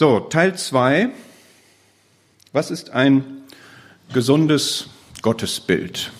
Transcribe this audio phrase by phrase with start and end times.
[0.00, 1.08] So, Teil zwei.
[2.52, 3.24] Was ist ein
[4.12, 4.90] gesundes
[5.22, 6.12] Gottesbild?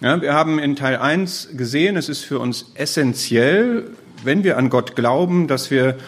[0.00, 3.90] Ja, wir haben in Teil 1 gesehen, es ist für uns essentiell,
[4.24, 5.98] wenn wir an Gott glauben, dass wir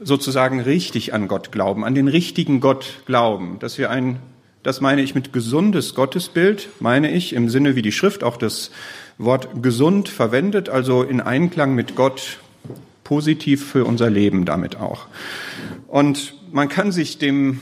[0.00, 4.18] sozusagen richtig an Gott glauben, an den richtigen Gott glauben, dass wir ein,
[4.64, 8.72] das meine ich mit gesundes Gottesbild, meine ich im Sinne, wie die Schrift auch das
[9.16, 12.40] Wort gesund verwendet, also in Einklang mit Gott,
[13.08, 15.06] positiv für unser Leben damit auch.
[15.86, 17.58] Und man kann sich dem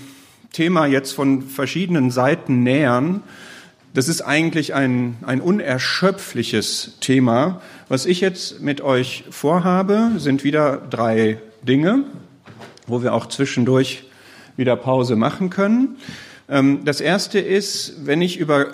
[0.50, 3.22] Thema jetzt von verschiedenen Seiten nähern.
[3.94, 7.62] Das ist eigentlich ein, ein unerschöpfliches Thema.
[7.88, 12.02] Was ich jetzt mit euch vorhabe, sind wieder drei Dinge,
[12.88, 14.02] wo wir auch zwischendurch
[14.56, 15.96] wieder Pause machen können.
[16.48, 18.66] Ähm, das erste ist, wenn ich über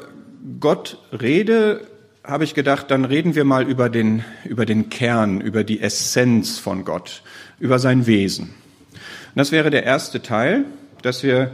[0.58, 1.86] Gott rede,
[2.24, 6.58] habe ich gedacht, dann reden wir mal über den, über den Kern, über die Essenz
[6.58, 7.22] von Gott,
[7.58, 8.54] über sein Wesen.
[8.92, 10.64] Und das wäre der erste Teil,
[11.02, 11.52] dass wir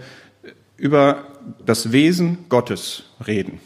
[0.77, 1.25] über
[1.65, 3.61] das Wesen Gottes reden.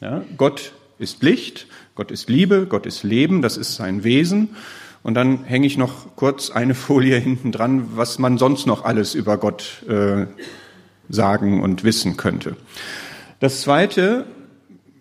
[0.00, 4.56] Ja, Gott ist Licht, Gott ist Liebe, Gott ist Leben, das ist sein Wesen.
[5.02, 9.14] Und dann hänge ich noch kurz eine Folie hinten dran, was man sonst noch alles
[9.14, 10.26] über Gott äh,
[11.08, 12.56] sagen und wissen könnte.
[13.38, 14.24] Das Zweite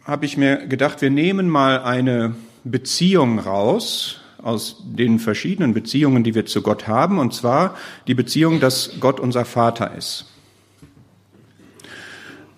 [0.06, 6.36] habe ich mir gedacht, wir nehmen mal eine Beziehung raus aus den verschiedenen Beziehungen, die
[6.36, 7.76] wir zu Gott haben, und zwar
[8.06, 10.26] die Beziehung, dass Gott unser Vater ist.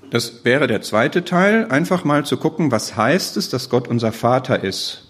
[0.09, 4.11] Das wäre der zweite Teil, einfach mal zu gucken, was heißt es, dass Gott unser
[4.11, 5.07] Vater ist.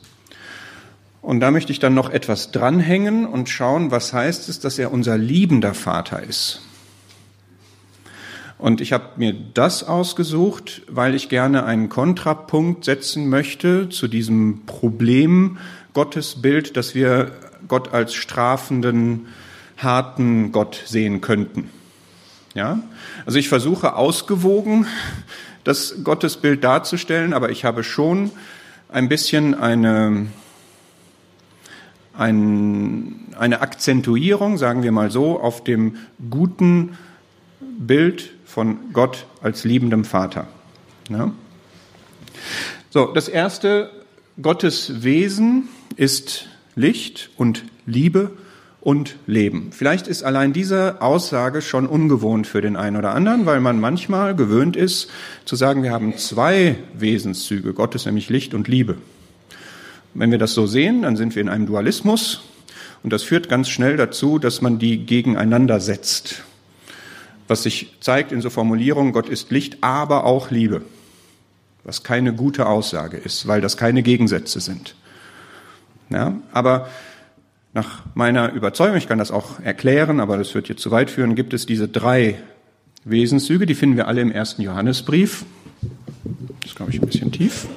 [1.22, 4.92] Und da möchte ich dann noch etwas dranhängen und schauen, was heißt es, dass er
[4.92, 6.62] unser liebender Vater ist.
[8.58, 14.66] Und ich habe mir das ausgesucht, weil ich gerne einen Kontrapunkt setzen möchte zu diesem
[14.66, 15.58] Problem
[15.94, 17.32] Gottesbild, dass wir
[17.68, 19.28] Gott als strafenden,
[19.78, 21.70] harten Gott sehen könnten.
[22.56, 22.82] Ja?
[23.26, 24.88] Also ich versuche ausgewogen
[25.64, 28.32] das Gottesbild darzustellen, aber ich habe schon
[28.90, 30.28] ein bisschen eine,
[32.18, 35.98] ein, eine Akzentuierung, sagen wir mal so, auf dem
[36.30, 36.98] guten
[37.60, 40.48] Bild von Gott als liebendem Vater.
[41.12, 41.32] Ja?
[42.90, 43.92] So, das erste,
[44.42, 48.32] Gottes Wesen ist Licht und Liebe
[48.82, 49.68] und Leben.
[49.74, 54.36] Vielleicht ist allein diese Aussage schon ungewohnt für den einen oder anderen, weil man manchmal
[54.36, 55.12] gewöhnt ist
[55.46, 58.98] zu sagen, wir haben zwei Wesenszüge, Gottes nämlich Licht und Liebe.
[60.16, 62.42] Wenn wir das so sehen, dann sind wir in einem Dualismus
[63.04, 66.42] und das führt ganz schnell dazu, dass man die gegeneinander setzt.
[67.48, 70.82] Was sich zeigt in so Formulierungen, Gott ist Licht, aber auch Liebe.
[71.84, 74.96] Was keine gute Aussage ist, weil das keine Gegensätze sind.
[76.10, 76.90] Ja, aber
[77.74, 81.36] nach meiner Überzeugung, ich kann das auch erklären, aber das wird jetzt zu weit führen,
[81.36, 82.40] gibt es diese drei
[83.06, 85.46] Wesenszüge, die finden wir alle im ersten Johannesbrief.
[86.62, 87.68] Das ist, glaube ich, ein bisschen tief.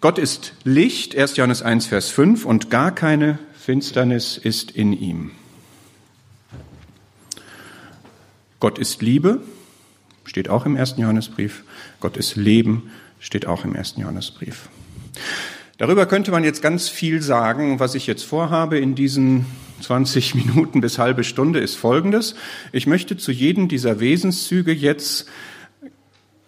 [0.00, 1.36] Gott ist Licht, 1.
[1.36, 5.30] Johannes 1, Vers 5, und gar keine Finsternis ist in ihm.
[8.62, 9.40] Gott ist Liebe,
[10.24, 11.64] steht auch im ersten Johannesbrief.
[11.98, 14.68] Gott ist Leben, steht auch im ersten Johannesbrief.
[15.78, 17.80] Darüber könnte man jetzt ganz viel sagen.
[17.80, 19.46] Was ich jetzt vorhabe in diesen
[19.80, 22.36] 20 Minuten bis halbe Stunde ist Folgendes.
[22.70, 25.26] Ich möchte zu jedem dieser Wesenszüge jetzt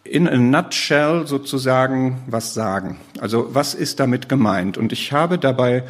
[0.04, 3.00] in a nutshell sozusagen was sagen.
[3.18, 4.78] Also was ist damit gemeint?
[4.78, 5.82] Und ich habe dabei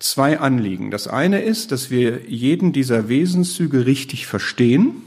[0.00, 0.90] zwei Anliegen.
[0.90, 5.04] Das eine ist, dass wir jeden dieser Wesenszüge richtig verstehen.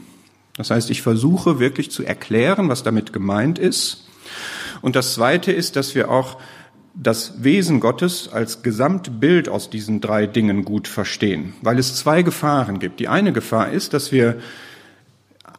[0.56, 4.06] Das heißt, ich versuche wirklich zu erklären, was damit gemeint ist.
[4.82, 6.38] Und das zweite ist, dass wir auch
[6.94, 12.78] das Wesen Gottes als Gesamtbild aus diesen drei Dingen gut verstehen, weil es zwei Gefahren
[12.80, 13.00] gibt.
[13.00, 14.38] Die eine Gefahr ist, dass wir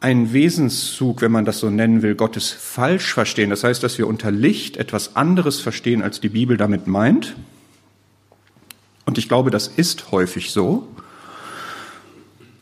[0.00, 3.50] einen Wesenszug, wenn man das so nennen will, Gottes falsch verstehen.
[3.50, 7.34] Das heißt, dass wir unter Licht etwas anderes verstehen, als die Bibel damit meint.
[9.06, 10.86] Und ich glaube, das ist häufig so.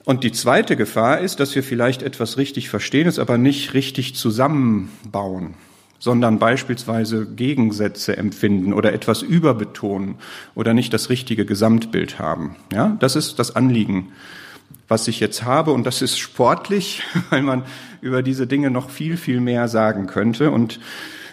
[0.05, 4.15] Und die zweite Gefahr ist, dass wir vielleicht etwas richtig verstehen, es aber nicht richtig
[4.15, 5.55] zusammenbauen
[6.03, 10.17] sondern beispielsweise Gegensätze empfinden oder etwas überbetonen
[10.57, 12.57] oder nicht das richtige Gesamtbild haben.
[12.73, 14.11] Ja, das ist das Anliegen,
[14.89, 17.63] was ich jetzt habe und das ist sportlich, weil man
[18.01, 20.81] über diese Dinge noch viel, viel mehr sagen könnte und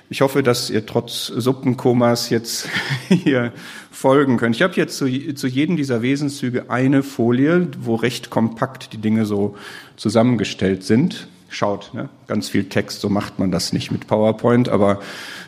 [0.10, 2.68] ich hoffe, dass ihr trotz Suppenkomas jetzt
[3.08, 3.54] hier
[3.92, 4.56] folgen könnt.
[4.56, 9.26] Ich habe jetzt zu, zu jedem dieser Wesenszüge eine Folie, wo recht kompakt die Dinge
[9.26, 9.56] so
[9.96, 11.94] zusammengestellt sind schaut.
[11.94, 12.10] Ne?
[12.28, 15.02] Ganz viel Text, so macht man das nicht mit PowerPoint, aber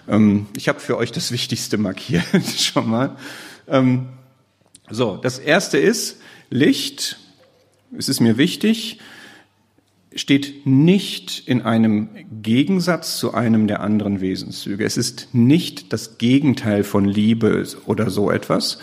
[0.07, 2.25] ähm, ich habe für euch das Wichtigste markiert
[2.57, 3.15] schon mal.
[3.67, 4.07] Ähm,
[4.89, 6.19] so, das erste ist
[6.49, 7.17] Licht.
[7.97, 8.99] es ist mir wichtig,
[10.13, 12.09] steht nicht in einem
[12.41, 14.83] Gegensatz zu einem der anderen Wesenszüge.
[14.83, 18.79] Es ist nicht das Gegenteil von Liebe oder so etwas.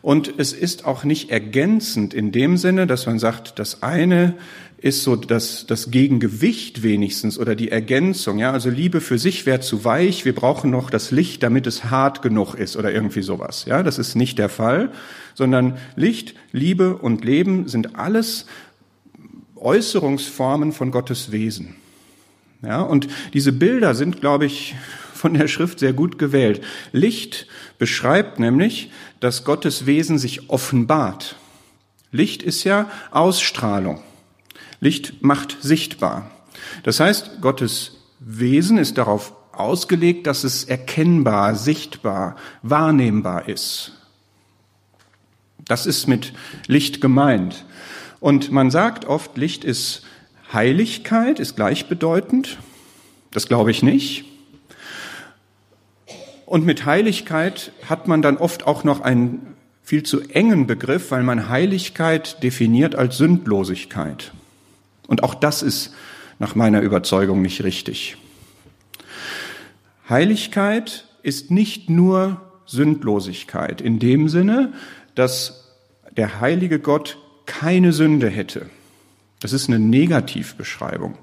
[0.00, 4.34] Und es ist auch nicht ergänzend in dem Sinne, dass man sagt, das eine
[4.78, 8.38] ist so das, das Gegengewicht wenigstens oder die Ergänzung.
[8.38, 10.24] Ja, also Liebe für sich wäre zu weich.
[10.24, 13.66] Wir brauchen noch das Licht, damit es hart genug ist oder irgendwie sowas.
[13.66, 14.90] Ja, das ist nicht der Fall,
[15.34, 18.46] sondern Licht, Liebe und Leben sind alles
[19.60, 21.76] Äußerungsformen von Gottes Wesen.
[22.62, 24.74] Ja, und diese Bilder sind, glaube ich,
[25.14, 26.62] von der Schrift sehr gut gewählt.
[26.92, 27.46] Licht
[27.78, 28.90] beschreibt nämlich,
[29.20, 31.36] dass Gottes Wesen sich offenbart.
[32.10, 34.00] Licht ist ja Ausstrahlung.
[34.80, 36.30] Licht macht sichtbar.
[36.82, 43.92] Das heißt, Gottes Wesen ist darauf ausgelegt, dass es erkennbar, sichtbar, wahrnehmbar ist.
[45.66, 46.32] Das ist mit
[46.66, 47.64] Licht gemeint.
[48.20, 50.02] Und man sagt oft, Licht ist
[50.52, 52.58] Heiligkeit, ist gleichbedeutend.
[53.30, 54.24] Das glaube ich nicht.
[56.44, 61.22] Und mit Heiligkeit hat man dann oft auch noch einen viel zu engen Begriff, weil
[61.22, 64.32] man Heiligkeit definiert als Sündlosigkeit.
[65.06, 65.94] Und auch das ist
[66.38, 68.16] nach meiner Überzeugung nicht richtig.
[70.08, 74.72] Heiligkeit ist nicht nur Sündlosigkeit in dem Sinne,
[75.14, 75.76] dass
[76.16, 77.18] der heilige Gott
[77.50, 78.70] keine Sünde hätte.
[79.40, 81.18] Das ist eine Negativbeschreibung,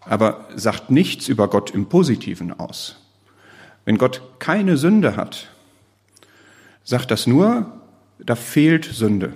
[0.00, 2.96] aber sagt nichts über Gott im Positiven aus.
[3.84, 5.50] Wenn Gott keine Sünde hat,
[6.84, 7.70] sagt das nur,
[8.18, 9.34] da fehlt Sünde.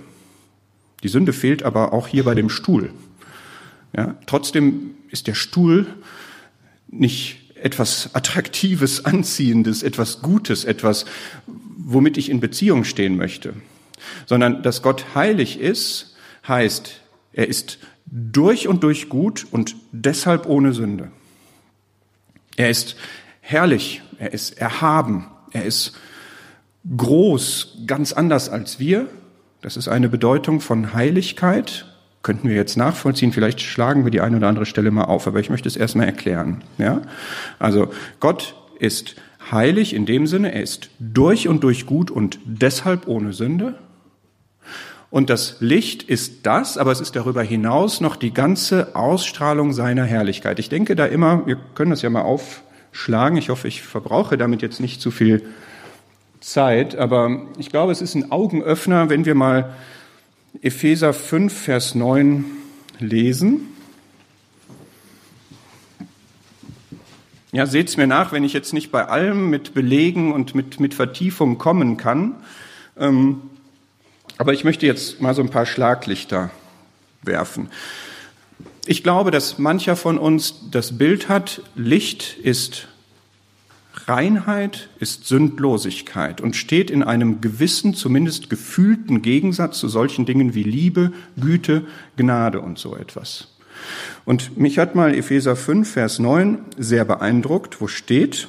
[1.03, 2.91] Die Sünde fehlt aber auch hier bei dem Stuhl.
[3.95, 5.85] Ja, trotzdem ist der Stuhl
[6.87, 11.05] nicht etwas Attraktives, Anziehendes, etwas Gutes, etwas,
[11.45, 13.53] womit ich in Beziehung stehen möchte,
[14.25, 16.06] sondern dass Gott heilig ist,
[16.47, 17.01] heißt,
[17.33, 21.11] er ist durch und durch gut und deshalb ohne Sünde.
[22.55, 22.95] Er ist
[23.41, 25.93] herrlich, er ist erhaben, er ist
[26.95, 29.07] groß, ganz anders als wir.
[29.61, 31.85] Das ist eine Bedeutung von Heiligkeit.
[32.23, 35.39] Könnten wir jetzt nachvollziehen, vielleicht schlagen wir die eine oder andere Stelle mal auf, aber
[35.39, 36.63] ich möchte es erstmal erklären.
[36.77, 37.01] Ja?
[37.59, 39.15] Also Gott ist
[39.51, 43.75] heilig in dem Sinne, er ist durch und durch gut und deshalb ohne Sünde.
[45.09, 50.03] Und das Licht ist das, aber es ist darüber hinaus noch die ganze Ausstrahlung seiner
[50.03, 50.59] Herrlichkeit.
[50.59, 52.61] Ich denke da immer, wir können das ja mal auf,
[52.91, 53.37] schlagen.
[53.37, 55.45] Ich hoffe, ich verbrauche damit jetzt nicht zu viel
[56.39, 59.75] Zeit, aber ich glaube, es ist ein Augenöffner, wenn wir mal
[60.61, 62.45] Epheser 5, Vers 9
[62.99, 63.67] lesen.
[67.51, 70.93] Ja, seht's mir nach, wenn ich jetzt nicht bei allem mit Belegen und mit, mit
[70.93, 72.35] Vertiefung kommen kann.
[72.97, 73.41] Ähm,
[74.37, 76.51] aber ich möchte jetzt mal so ein paar Schlaglichter
[77.23, 77.69] werfen.
[78.85, 82.87] Ich glaube, dass mancher von uns das Bild hat, Licht ist
[84.05, 90.63] Reinheit, ist Sündlosigkeit und steht in einem gewissen, zumindest gefühlten Gegensatz zu solchen Dingen wie
[90.63, 91.85] Liebe, Güte,
[92.15, 93.49] Gnade und so etwas.
[94.23, 98.47] Und mich hat mal Epheser 5, Vers 9 sehr beeindruckt, wo steht,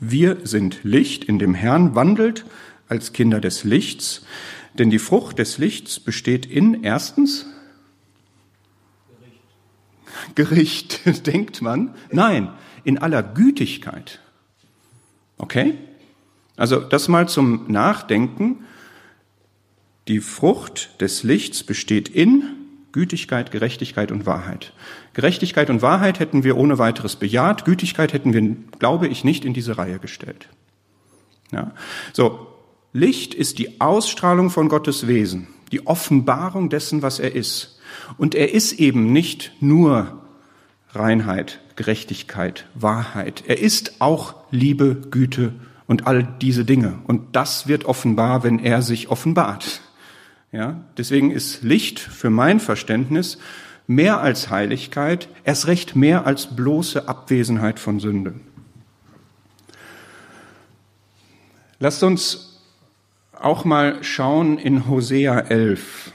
[0.00, 2.44] wir sind Licht in dem Herrn, wandelt
[2.88, 4.24] als Kinder des Lichts,
[4.74, 7.46] denn die Frucht des Lichts besteht in erstens
[10.34, 11.94] Gericht, denkt man.
[12.10, 12.52] Nein,
[12.84, 14.20] in aller Gütigkeit.
[15.38, 15.74] Okay?
[16.56, 18.64] Also das mal zum Nachdenken.
[20.08, 22.44] Die Frucht des Lichts besteht in
[22.92, 24.72] Gütigkeit, Gerechtigkeit und Wahrheit.
[25.12, 27.64] Gerechtigkeit und Wahrheit hätten wir ohne weiteres bejaht.
[27.64, 30.48] Gütigkeit hätten wir, glaube ich, nicht in diese Reihe gestellt.
[31.52, 31.72] Ja.
[32.12, 32.55] So.
[32.96, 37.78] Licht ist die Ausstrahlung von Gottes Wesen, die Offenbarung dessen, was er ist.
[38.16, 40.22] Und er ist eben nicht nur
[40.92, 43.44] Reinheit, Gerechtigkeit, Wahrheit.
[43.46, 45.52] Er ist auch Liebe, Güte
[45.86, 46.98] und all diese Dinge.
[47.06, 49.82] Und das wird offenbar, wenn er sich offenbart.
[50.50, 53.36] Ja, deswegen ist Licht für mein Verständnis
[53.86, 58.36] mehr als Heiligkeit, erst recht mehr als bloße Abwesenheit von Sünde.
[61.78, 62.45] Lasst uns
[63.40, 66.12] auch mal schauen in Hosea 11.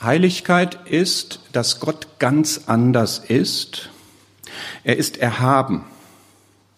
[0.00, 3.90] Heiligkeit ist, dass Gott ganz anders ist.
[4.84, 5.84] Er ist erhaben.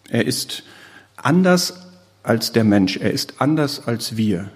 [0.09, 0.63] Er ist
[1.15, 1.87] anders
[2.23, 2.97] als der Mensch.
[2.97, 4.49] Er ist anders als wir.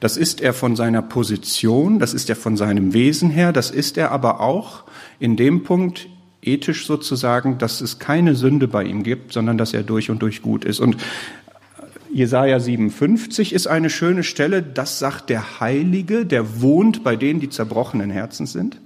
[0.00, 3.96] Das ist er von seiner Position, das ist er von seinem Wesen her, das ist
[3.96, 4.84] er aber auch
[5.18, 6.08] in dem Punkt
[6.42, 10.42] ethisch sozusagen, dass es keine Sünde bei ihm gibt, sondern dass er durch und durch
[10.42, 10.80] gut ist.
[10.80, 10.96] Und
[12.14, 17.48] Jesaja 57 ist eine schöne Stelle, das sagt der Heilige, der wohnt bei denen, die
[17.48, 18.80] zerbrochenen Herzens sind.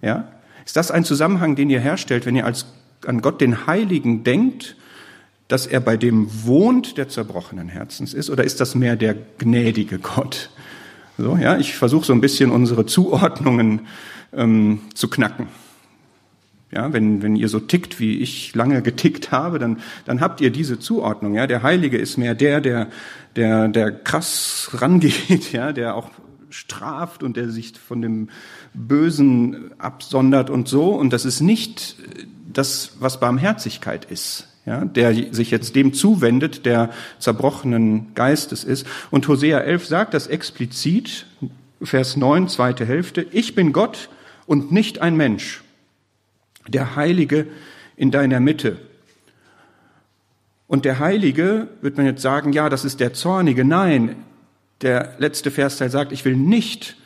[0.00, 0.28] Ja?
[0.64, 2.64] Ist das ein Zusammenhang, den ihr herstellt, wenn ihr als,
[3.06, 4.76] an Gott den Heiligen denkt,
[5.48, 9.98] dass er bei dem wohnt, der zerbrochenen Herzens ist, oder ist das mehr der gnädige
[9.98, 10.48] Gott?
[11.18, 13.82] So, ja, ich versuche so ein bisschen unsere Zuordnungen
[14.32, 15.48] ähm, zu knacken.
[16.74, 20.48] Ja, wenn, wenn ihr so tickt, wie ich lange getickt habe, dann, dann habt ihr
[20.50, 21.34] diese Zuordnung.
[21.34, 22.88] Ja, der Heilige ist mehr der, der,
[23.36, 26.10] der, der krass rangeht, ja, der auch
[26.48, 28.30] straft und der sich von dem
[28.72, 30.94] Bösen absondert und so.
[30.94, 31.96] Und das ist nicht
[32.50, 34.48] das, was Barmherzigkeit ist.
[34.64, 38.86] Ja, der sich jetzt dem zuwendet, der zerbrochenen Geistes ist.
[39.10, 41.26] Und Hosea 11 sagt das explizit,
[41.82, 44.08] Vers 9, zweite Hälfte, ich bin Gott
[44.46, 45.62] und nicht ein Mensch
[46.68, 47.46] der Heilige
[47.96, 48.78] in deiner Mitte.
[50.66, 53.64] Und der Heilige, wird man jetzt sagen, ja, das ist der Zornige.
[53.64, 54.16] Nein,
[54.80, 56.96] der letzte Versteil sagt, ich will nicht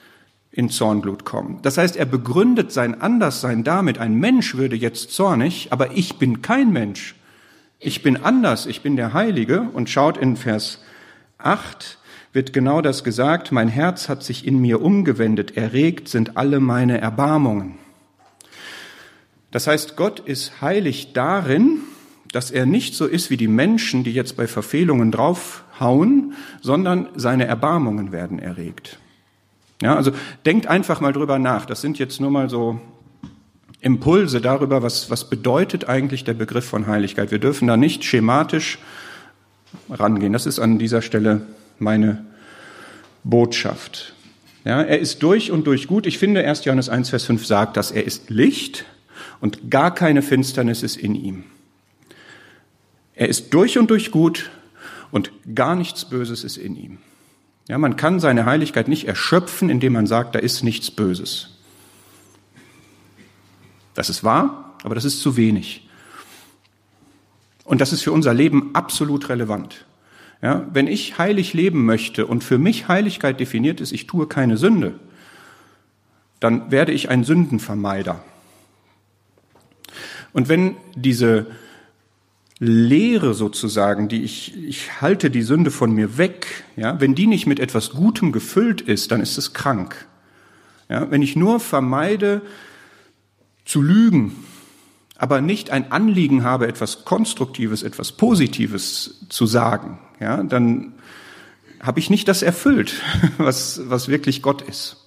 [0.52, 1.58] in Zornglut kommen.
[1.62, 6.40] Das heißt, er begründet sein Anderssein damit, ein Mensch würde jetzt zornig, aber ich bin
[6.42, 7.14] kein Mensch.
[7.78, 9.62] Ich bin anders, ich bin der Heilige.
[9.72, 10.82] Und schaut in Vers
[11.38, 11.98] 8,
[12.32, 17.00] wird genau das gesagt, mein Herz hat sich in mir umgewendet, erregt sind alle meine
[17.00, 17.78] Erbarmungen.
[19.50, 21.80] Das heißt, Gott ist heilig darin,
[22.32, 27.46] dass er nicht so ist wie die Menschen, die jetzt bei Verfehlungen draufhauen, sondern seine
[27.46, 28.98] Erbarmungen werden erregt.
[29.82, 30.10] Ja, also
[30.44, 31.66] denkt einfach mal drüber nach.
[31.66, 32.80] Das sind jetzt nur mal so
[33.80, 37.30] Impulse darüber, was, was bedeutet eigentlich der Begriff von Heiligkeit.
[37.30, 38.78] Wir dürfen da nicht schematisch
[39.90, 40.32] rangehen.
[40.32, 41.42] Das ist an dieser Stelle
[41.78, 42.24] meine
[43.22, 44.14] Botschaft.
[44.64, 46.06] Ja, er ist durch und durch gut.
[46.06, 46.64] Ich finde, 1.
[46.64, 48.84] Johannes 1, Vers 5 sagt, dass er ist Licht
[49.40, 51.44] und gar keine Finsternis ist in ihm.
[53.14, 54.50] Er ist durch und durch gut
[55.10, 56.98] und gar nichts Böses ist in ihm.
[57.68, 61.58] Ja, man kann seine Heiligkeit nicht erschöpfen, indem man sagt, da ist nichts Böses.
[63.94, 65.88] Das ist wahr, aber das ist zu wenig.
[67.64, 69.84] Und das ist für unser Leben absolut relevant.
[70.42, 74.58] Ja, wenn ich heilig leben möchte und für mich Heiligkeit definiert ist, ich tue keine
[74.58, 75.00] Sünde,
[76.38, 78.22] dann werde ich ein Sündenvermeider.
[80.36, 81.46] Und wenn diese
[82.58, 87.46] Lehre sozusagen, die ich, ich halte die Sünde von mir weg, ja, wenn die nicht
[87.46, 90.06] mit etwas Gutem gefüllt ist, dann ist es krank.
[90.90, 92.42] Ja, wenn ich nur vermeide
[93.64, 94.44] zu lügen,
[95.16, 100.92] aber nicht ein Anliegen habe, etwas Konstruktives, etwas Positives zu sagen, ja, dann
[101.80, 103.00] habe ich nicht das erfüllt,
[103.38, 104.98] was, was wirklich Gott ist.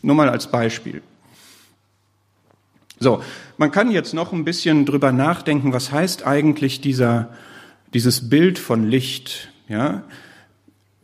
[0.00, 1.02] Nur mal als Beispiel.
[3.02, 3.22] So,
[3.56, 7.30] man kann jetzt noch ein bisschen drüber nachdenken, was heißt eigentlich dieser,
[7.94, 10.04] dieses Bild von Licht, ja?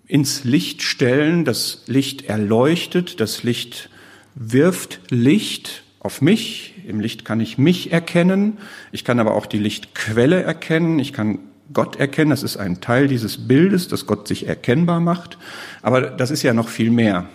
[0.07, 3.89] Ins Licht stellen, das Licht erleuchtet, das Licht
[4.35, 6.75] wirft Licht auf mich.
[6.87, 8.59] Im Licht kann ich mich erkennen.
[8.93, 10.99] Ich kann aber auch die Lichtquelle erkennen.
[11.01, 11.39] Ich kann
[11.73, 12.31] Gott erkennen.
[12.31, 15.39] Das ist ein Teil dieses Bildes, dass Gott sich erkennbar macht.
[15.83, 17.29] Aber das ist ja noch viel mehr.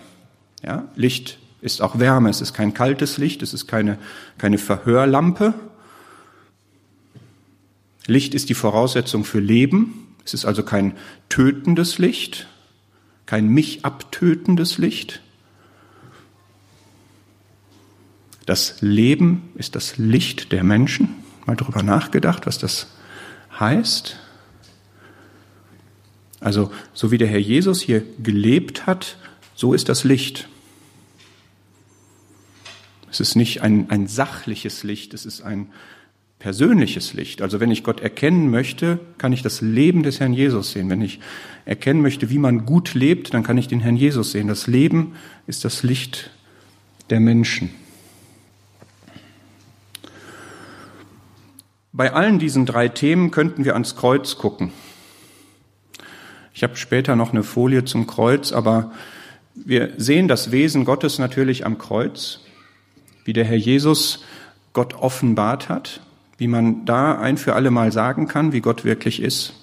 [0.64, 0.88] Ja?
[0.94, 2.28] Licht ist auch Wärme.
[2.28, 3.98] Es ist kein kaltes Licht, es ist keine,
[4.36, 5.54] keine Verhörlampe.
[8.06, 10.08] Licht ist die Voraussetzung für Leben.
[10.24, 10.96] Es ist also kein
[11.28, 12.48] tötendes Licht,
[13.26, 15.22] kein mich abtötendes Licht.
[18.44, 21.14] Das Leben ist das Licht der Menschen.
[21.46, 22.88] Mal darüber nachgedacht, was das
[23.58, 24.18] heißt.
[26.40, 29.16] Also, so wie der Herr Jesus hier gelebt hat,
[29.54, 30.48] so ist das Licht.
[33.12, 35.68] Es ist nicht ein, ein sachliches Licht, es ist ein
[36.38, 37.42] persönliches Licht.
[37.42, 40.88] Also wenn ich Gott erkennen möchte, kann ich das Leben des Herrn Jesus sehen.
[40.88, 41.20] Wenn ich
[41.66, 44.48] erkennen möchte, wie man gut lebt, dann kann ich den Herrn Jesus sehen.
[44.48, 45.14] Das Leben
[45.46, 46.30] ist das Licht
[47.10, 47.68] der Menschen.
[51.92, 54.72] Bei allen diesen drei Themen könnten wir ans Kreuz gucken.
[56.54, 58.92] Ich habe später noch eine Folie zum Kreuz, aber
[59.54, 62.40] wir sehen das Wesen Gottes natürlich am Kreuz
[63.24, 64.24] wie der Herr Jesus
[64.72, 66.00] Gott offenbart hat,
[66.38, 69.54] wie man da ein für alle Mal sagen kann, wie Gott wirklich ist.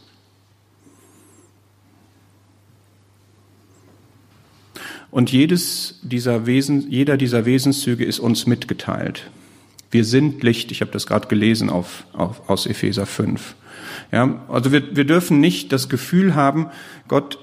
[5.11, 9.29] Und jedes dieser Wesen, jeder dieser Wesenszüge ist uns mitgeteilt.
[9.91, 13.55] Wir sind Licht, ich habe das gerade gelesen auf, auf, aus Epheser 5.
[14.11, 16.67] Ja, also wir, wir dürfen nicht das Gefühl haben,
[17.07, 17.39] Gott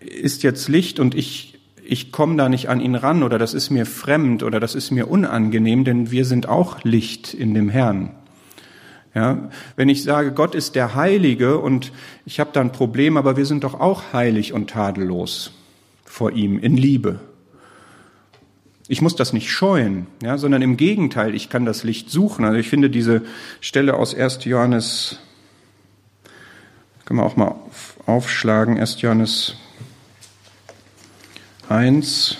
[0.00, 1.57] ist jetzt Licht und ich,
[1.90, 4.90] ich komme da nicht an ihn ran oder das ist mir fremd oder das ist
[4.90, 8.10] mir unangenehm, denn wir sind auch Licht in dem Herrn.
[9.14, 11.92] Ja, wenn ich sage, Gott ist der Heilige und
[12.26, 15.52] ich habe da ein Problem, aber wir sind doch auch heilig und tadellos
[16.04, 17.20] vor ihm in Liebe.
[18.86, 22.44] Ich muss das nicht scheuen, ja, sondern im Gegenteil, ich kann das Licht suchen.
[22.44, 23.22] Also ich finde diese
[23.62, 24.44] Stelle aus 1.
[24.44, 25.20] Johannes,
[27.06, 27.54] können wir auch mal
[28.04, 29.00] aufschlagen, 1.
[29.00, 29.56] Johannes
[31.68, 32.38] 1,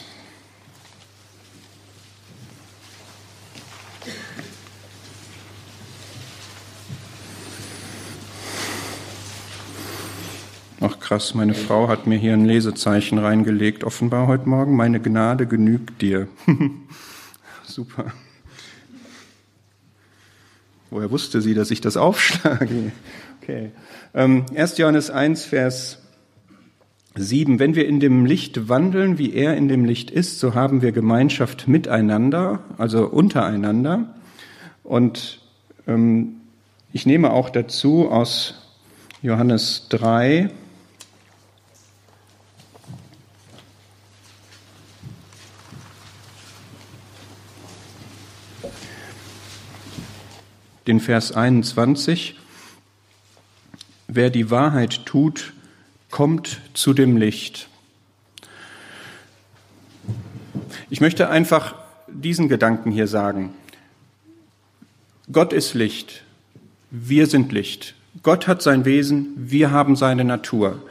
[10.80, 14.76] Ach krass, meine Frau hat mir hier ein Lesezeichen reingelegt, offenbar heute Morgen.
[14.76, 16.28] Meine Gnade genügt dir.
[17.64, 18.12] Super.
[20.90, 22.92] Woher wusste sie, dass ich das aufschlage?
[23.42, 23.70] Okay.
[24.12, 24.76] Ähm, 1.
[24.76, 26.02] Johannes 1, Vers
[27.14, 27.58] 7.
[27.58, 30.92] Wenn wir in dem Licht wandeln, wie er in dem Licht ist, so haben wir
[30.92, 34.14] Gemeinschaft miteinander, also untereinander.
[34.84, 35.40] Und
[35.86, 36.36] ähm,
[36.92, 38.54] ich nehme auch dazu aus
[39.22, 40.50] Johannes 3,
[50.88, 52.36] den Vers 21.
[54.08, 55.52] Wer die Wahrheit tut,
[56.10, 57.68] kommt zu dem Licht.
[60.90, 61.74] Ich möchte einfach
[62.08, 63.50] diesen Gedanken hier sagen.
[65.30, 66.22] Gott ist Licht.
[66.90, 67.94] Wir sind Licht.
[68.22, 69.34] Gott hat sein Wesen.
[69.36, 70.82] Wir haben seine Natur.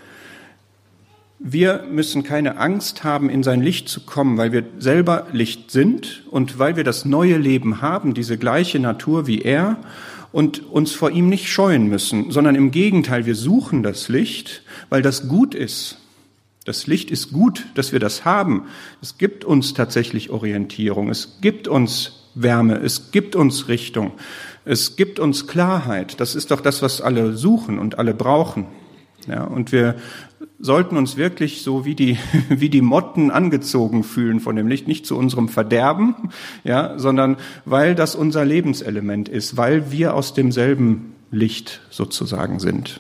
[1.40, 6.24] Wir müssen keine Angst haben, in sein Licht zu kommen, weil wir selber Licht sind
[6.32, 9.78] und weil wir das neue Leben haben, diese gleiche Natur wie er
[10.38, 15.02] und uns vor ihm nicht scheuen müssen, sondern im Gegenteil, wir suchen das Licht, weil
[15.02, 15.98] das gut ist.
[16.64, 18.68] Das Licht ist gut, dass wir das haben.
[19.02, 24.12] Es gibt uns tatsächlich Orientierung, es gibt uns Wärme, es gibt uns Richtung,
[24.64, 26.20] es gibt uns Klarheit.
[26.20, 28.68] Das ist doch das, was alle suchen und alle brauchen.
[29.28, 29.96] Ja, und wir
[30.60, 32.18] sollten uns wirklich so wie die,
[32.50, 36.16] wie die Motten angezogen fühlen von dem Licht, nicht zu unserem Verderben,
[36.64, 43.00] ja, sondern weil das unser Lebenselement ist, weil wir aus demselben Licht sozusagen sind.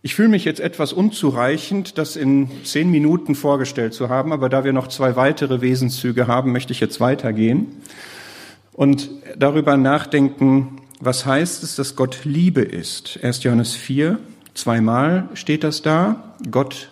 [0.00, 4.64] Ich fühle mich jetzt etwas unzureichend, das in zehn Minuten vorgestellt zu haben, aber da
[4.64, 7.66] wir noch zwei weitere Wesenszüge haben, möchte ich jetzt weitergehen
[8.72, 13.18] und darüber nachdenken, was heißt es, dass Gott Liebe ist.
[13.22, 13.42] 1.
[13.42, 14.20] Johannes 4,
[14.58, 16.34] Zweimal steht das da.
[16.50, 16.90] Gott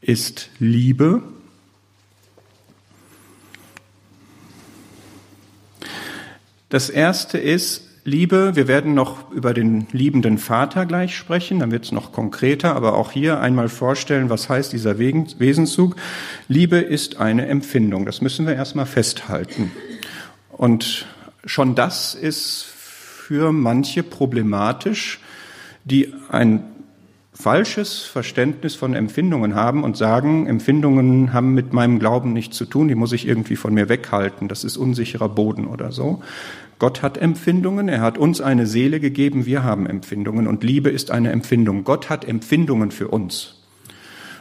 [0.00, 1.22] ist Liebe.
[6.70, 8.56] Das erste ist Liebe.
[8.56, 11.58] Wir werden noch über den liebenden Vater gleich sprechen.
[11.58, 15.96] Dann wird es noch konkreter, aber auch hier einmal vorstellen, was heißt dieser Wesenszug.
[16.48, 18.06] Liebe ist eine Empfindung.
[18.06, 19.72] Das müssen wir erstmal festhalten.
[20.52, 21.04] Und
[21.44, 25.20] schon das ist für manche problematisch,
[25.84, 26.70] die ein
[27.34, 32.88] falsches Verständnis von Empfindungen haben und sagen, Empfindungen haben mit meinem Glauben nichts zu tun,
[32.88, 36.22] die muss ich irgendwie von mir weghalten, das ist unsicherer Boden oder so.
[36.78, 41.10] Gott hat Empfindungen, er hat uns eine Seele gegeben, wir haben Empfindungen und Liebe ist
[41.10, 41.84] eine Empfindung.
[41.84, 43.62] Gott hat Empfindungen für uns.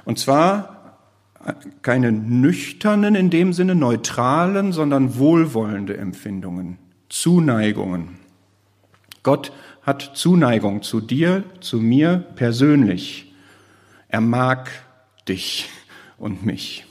[0.05, 0.73] Und zwar
[1.81, 6.77] keine nüchternen, in dem Sinne neutralen, sondern wohlwollende Empfindungen,
[7.09, 8.19] Zuneigungen.
[9.23, 9.51] Gott
[9.83, 13.33] hat Zuneigung zu dir, zu mir persönlich.
[14.07, 14.71] Er mag
[15.27, 15.69] dich
[16.17, 16.85] und mich.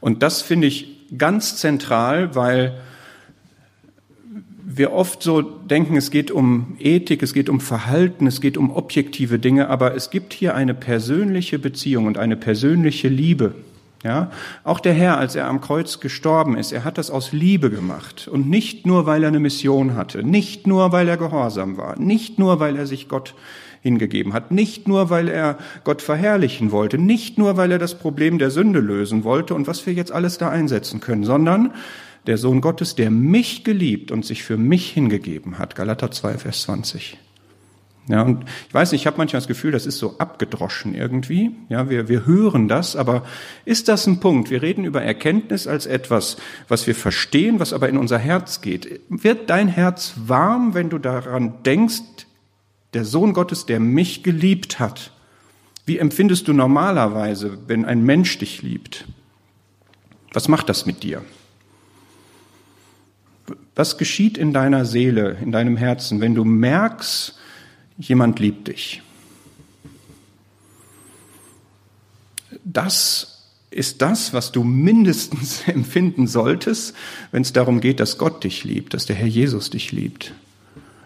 [0.00, 2.80] Und das finde ich ganz zentral, weil
[4.72, 8.70] wir oft so denken, es geht um Ethik, es geht um Verhalten, es geht um
[8.70, 13.56] objektive Dinge, aber es gibt hier eine persönliche Beziehung und eine persönliche Liebe.
[14.02, 14.30] Ja,
[14.64, 18.28] auch der Herr, als er am Kreuz gestorben ist, er hat das aus Liebe gemacht
[18.28, 22.38] und nicht nur, weil er eine Mission hatte, nicht nur, weil er gehorsam war, nicht
[22.38, 23.34] nur, weil er sich Gott
[23.82, 28.38] hingegeben hat, nicht nur, weil er Gott verherrlichen wollte, nicht nur, weil er das Problem
[28.38, 31.74] der Sünde lösen wollte und was wir jetzt alles da einsetzen können, sondern
[32.26, 35.74] der Sohn Gottes, der mich geliebt und sich für mich hingegeben hat.
[35.74, 37.18] Galater 2, Vers 20.
[38.10, 41.52] Ja, und ich weiß nicht, ich habe manchmal das Gefühl, das ist so abgedroschen irgendwie.
[41.68, 43.24] Ja, wir, wir hören das, aber
[43.64, 44.50] ist das ein Punkt?
[44.50, 49.00] Wir reden über Erkenntnis als etwas, was wir verstehen, was aber in unser Herz geht.
[49.08, 52.26] Wird dein Herz warm, wenn du daran denkst,
[52.94, 55.12] der Sohn Gottes, der mich geliebt hat?
[55.86, 59.06] Wie empfindest du normalerweise, wenn ein Mensch dich liebt?
[60.32, 61.22] Was macht das mit dir?
[63.76, 67.36] Was geschieht in deiner Seele, in deinem Herzen, wenn du merkst,
[68.00, 69.02] jemand liebt dich?
[72.64, 73.30] Das
[73.70, 76.94] ist das, was du mindestens empfinden solltest,
[77.30, 80.34] wenn es darum geht, dass Gott dich liebt, dass der Herr Jesus dich liebt.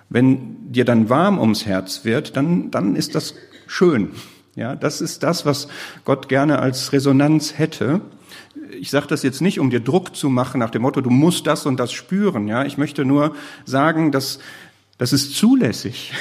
[0.09, 3.35] Wenn dir dann warm ums Herz wird, dann, dann ist das
[3.67, 4.11] schön.
[4.55, 5.69] Ja, das ist das, was
[6.05, 8.01] Gott gerne als Resonanz hätte.
[8.79, 11.47] Ich sage das jetzt nicht, um dir Druck zu machen nach dem Motto, du musst
[11.47, 12.47] das und das spüren.
[12.47, 14.39] Ja, ich möchte nur sagen, dass
[14.97, 16.13] das ist zulässig.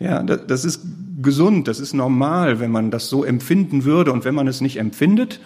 [0.00, 0.80] Ja, das ist
[1.20, 4.12] gesund, das ist normal, wenn man das so empfinden würde.
[4.12, 5.40] Und wenn man es nicht empfindet,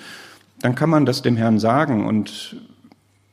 [0.61, 2.57] dann kann man das dem Herrn sagen und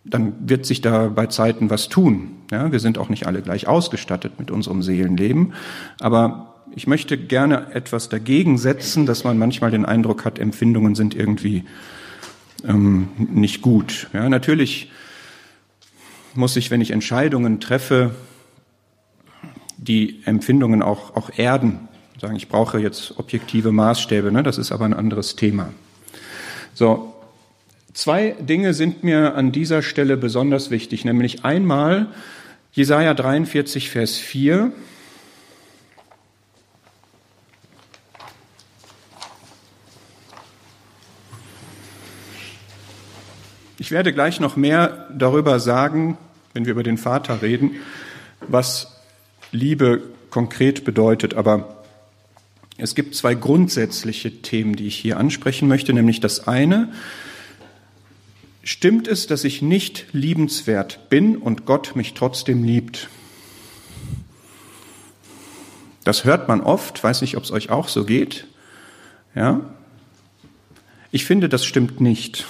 [0.03, 2.31] dann wird sich da bei Zeiten was tun.
[2.51, 5.53] Ja, wir sind auch nicht alle gleich ausgestattet mit unserem Seelenleben,
[5.99, 11.13] aber ich möchte gerne etwas dagegen setzen, dass man manchmal den Eindruck hat, Empfindungen sind
[11.15, 11.65] irgendwie
[12.67, 14.07] ähm, nicht gut.
[14.13, 14.91] Ja, natürlich
[16.33, 18.15] muss ich, wenn ich Entscheidungen treffe,
[19.81, 21.89] die Empfindungen auch, auch erden.
[22.19, 24.43] Sagen, ich brauche jetzt objektive Maßstäbe, ne?
[24.43, 25.73] das ist aber ein anderes Thema.
[26.75, 27.15] So,
[27.93, 32.07] zwei Dinge sind mir an dieser Stelle besonders wichtig, nämlich einmal
[32.73, 34.71] Jesaja 43, Vers 4.
[43.79, 46.19] Ich werde gleich noch mehr darüber sagen,
[46.53, 47.77] wenn wir über den Vater reden,
[48.41, 49.00] was
[49.51, 51.33] Liebe konkret bedeutet.
[51.33, 51.83] Aber
[52.77, 56.91] es gibt zwei grundsätzliche Themen, die ich hier ansprechen möchte, nämlich das eine,
[58.63, 63.09] stimmt es, dass ich nicht liebenswert bin und Gott mich trotzdem liebt?
[66.03, 68.47] Das hört man oft, weiß nicht, ob es euch auch so geht.
[69.35, 69.61] Ja?
[71.11, 72.45] Ich finde, das stimmt nicht.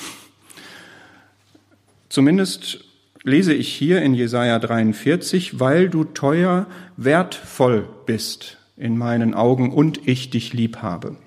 [2.08, 2.86] Zumindest
[3.24, 10.08] lese ich hier in Jesaja 43, weil du teuer, wertvoll bist in meinen Augen und
[10.08, 11.18] ich dich lieb habe.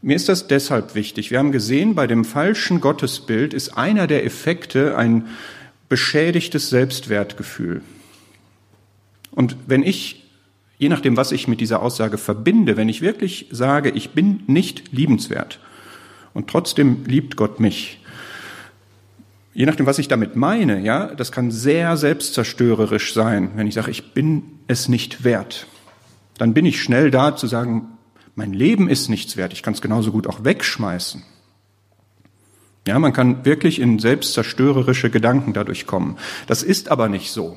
[0.00, 1.30] Mir ist das deshalb wichtig.
[1.30, 5.28] Wir haben gesehen, bei dem falschen Gottesbild ist einer der Effekte ein
[5.88, 7.82] beschädigtes Selbstwertgefühl.
[9.30, 10.24] Und wenn ich,
[10.78, 14.92] je nachdem, was ich mit dieser Aussage verbinde, wenn ich wirklich sage, ich bin nicht
[14.92, 15.60] liebenswert
[16.34, 18.00] und trotzdem liebt Gott mich,
[19.54, 23.90] je nachdem, was ich damit meine, ja, das kann sehr selbstzerstörerisch sein, wenn ich sage,
[23.90, 25.66] ich bin es nicht wert.
[26.38, 27.98] Dann bin ich schnell da zu sagen,
[28.34, 31.22] mein Leben ist nichts wert, ich kann es genauso gut auch wegschmeißen.
[32.86, 36.16] Ja, man kann wirklich in selbstzerstörerische Gedanken dadurch kommen.
[36.48, 37.56] Das ist aber nicht so.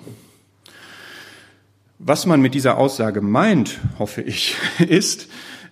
[1.98, 5.28] Was man mit dieser Aussage meint, hoffe ich, ist,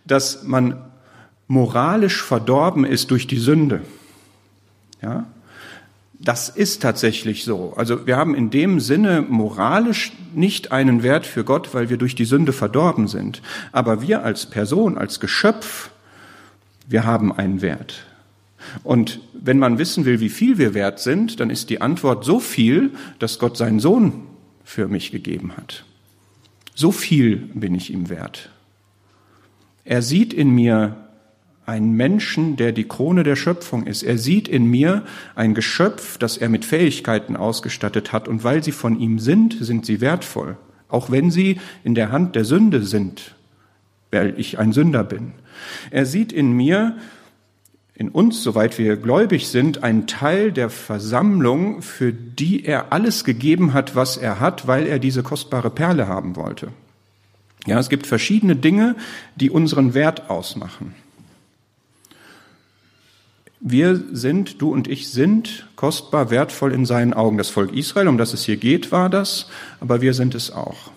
[0.06, 0.84] dass man
[1.48, 3.82] moralisch verdorben ist durch die Sünde.
[5.02, 5.28] Ja?
[6.24, 7.74] Das ist tatsächlich so.
[7.76, 12.16] Also wir haben in dem Sinne moralisch nicht einen Wert für Gott, weil wir durch
[12.16, 13.42] die Sünde verdorben sind.
[13.74, 15.90] Aber wir als Person, als Geschöpf,
[16.88, 18.06] wir haben einen Wert.
[18.84, 22.40] Und wenn man wissen will, wie viel wir wert sind, dann ist die Antwort so
[22.40, 24.24] viel, dass Gott seinen Sohn
[24.64, 25.84] für mich gegeben hat.
[26.74, 28.50] So viel bin ich ihm wert.
[29.84, 31.03] Er sieht in mir
[31.66, 34.04] einen Menschen, der die Krone der Schöpfung ist.
[34.04, 35.04] Er sieht in mir
[35.36, 39.86] ein Geschöpf, das er mit Fähigkeiten ausgestattet hat, und weil sie von ihm sind, sind
[39.86, 40.58] sie wertvoll,
[40.90, 43.36] auch wenn sie in der Hand der Sünde sind,
[44.12, 45.34] weil ich ein Sünder bin.
[45.92, 46.98] Er sieht in mir,
[47.96, 53.74] in uns, soweit wir gläubig sind, einen Teil der Versammlung, für die er alles gegeben
[53.74, 56.70] hat, was er hat, weil er diese kostbare Perle haben wollte.
[57.66, 58.96] Ja, es gibt verschiedene Dinge,
[59.36, 60.96] die unseren Wert ausmachen.
[63.66, 67.38] Wir sind, du und ich sind kostbar, wertvoll in seinen Augen.
[67.38, 69.48] Das Volk Israel, um das es hier geht, war das,
[69.80, 70.92] aber wir sind es auch.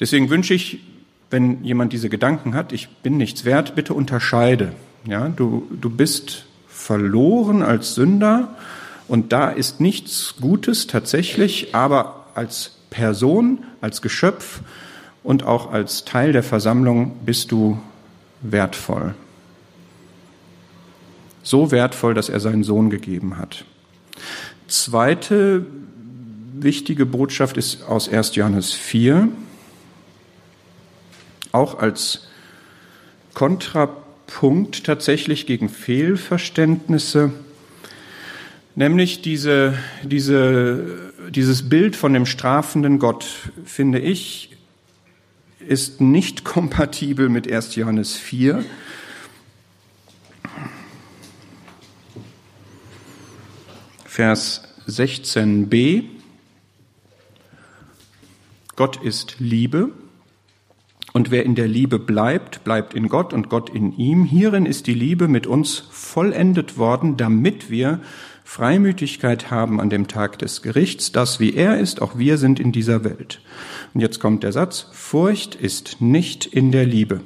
[0.00, 0.80] Deswegen wünsche ich,
[1.30, 4.72] wenn jemand diese Gedanken hat, ich bin nichts wert, bitte unterscheide.
[5.06, 8.56] Ja, du, du bist verloren als Sünder
[9.06, 14.62] und da ist nichts Gutes tatsächlich, aber als Person, als Geschöpf
[15.22, 17.78] und auch als Teil der Versammlung bist du
[18.40, 19.14] wertvoll
[21.42, 23.64] so wertvoll, dass er seinen Sohn gegeben hat.
[24.68, 25.66] Zweite
[26.54, 28.36] wichtige Botschaft ist aus 1.
[28.36, 29.28] Johannes 4,
[31.50, 32.28] auch als
[33.34, 37.32] Kontrapunkt tatsächlich gegen Fehlverständnisse,
[38.74, 43.26] nämlich diese, diese, dieses Bild von dem strafenden Gott,
[43.64, 44.56] finde ich,
[45.66, 47.74] ist nicht kompatibel mit 1.
[47.76, 48.64] Johannes 4,
[54.14, 56.04] Vers 16b.
[58.76, 59.88] Gott ist Liebe.
[61.14, 64.26] Und wer in der Liebe bleibt, bleibt in Gott und Gott in ihm.
[64.26, 68.00] Hierin ist die Liebe mit uns vollendet worden, damit wir
[68.44, 72.70] Freimütigkeit haben an dem Tag des Gerichts, dass wie er ist, auch wir sind in
[72.70, 73.40] dieser Welt.
[73.94, 77.22] Und jetzt kommt der Satz, Furcht ist nicht in der Liebe,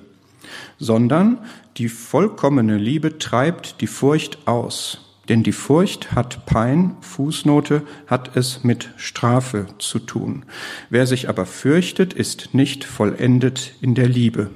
[0.78, 1.38] sondern
[1.78, 5.05] die vollkommene Liebe treibt die Furcht aus.
[5.28, 10.44] Denn die Furcht hat Pein, Fußnote, hat es mit Strafe zu tun.
[10.88, 14.50] Wer sich aber fürchtet, ist nicht vollendet in der Liebe.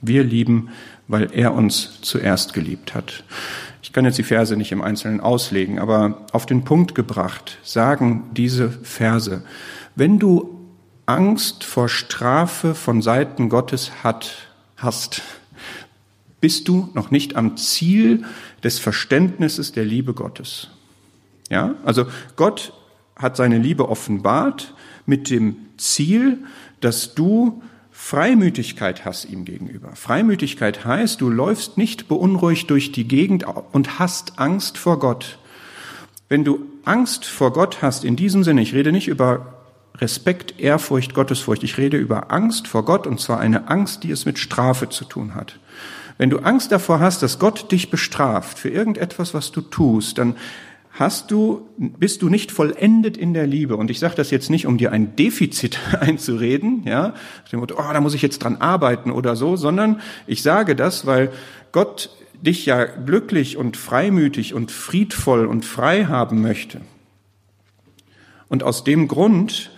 [0.00, 0.70] Wir lieben,
[1.06, 3.24] weil er uns zuerst geliebt hat.
[3.82, 8.30] Ich kann jetzt die Verse nicht im Einzelnen auslegen, aber auf den Punkt gebracht sagen
[8.32, 9.42] diese Verse,
[9.96, 10.60] wenn du
[11.06, 15.22] Angst vor Strafe von Seiten Gottes hat, hast,
[16.40, 18.24] bist du noch nicht am Ziel
[18.62, 20.68] des Verständnisses der Liebe Gottes.
[21.50, 22.72] Ja, also Gott
[23.16, 24.74] hat seine Liebe offenbart
[25.04, 26.38] mit dem Ziel,
[26.80, 29.94] dass du Freimütigkeit hast ihm gegenüber.
[29.94, 35.38] Freimütigkeit heißt, du läufst nicht beunruhigt durch die Gegend und hast Angst vor Gott.
[36.28, 39.60] Wenn du Angst vor Gott hast, in diesem Sinne, ich rede nicht über
[39.98, 44.24] Respekt, Ehrfurcht, Gottesfurcht, ich rede über Angst vor Gott und zwar eine Angst, die es
[44.24, 45.58] mit Strafe zu tun hat.
[46.20, 50.36] Wenn du Angst davor hast, dass Gott dich bestraft für irgendetwas, was du tust, dann
[50.90, 53.74] hast du, bist du nicht vollendet in der Liebe.
[53.74, 57.14] Und ich sage das jetzt nicht, um dir ein Defizit einzureden, ja,
[57.50, 61.06] dem Motto, oh, da muss ich jetzt dran arbeiten oder so, sondern ich sage das,
[61.06, 61.32] weil
[61.72, 66.82] Gott dich ja glücklich und freimütig und friedvoll und frei haben möchte.
[68.50, 69.70] Und aus dem Grund